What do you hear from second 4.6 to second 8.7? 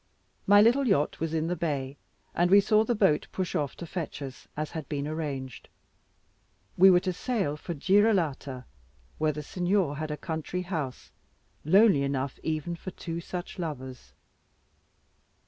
had been arranged. We were to sail for Girolata,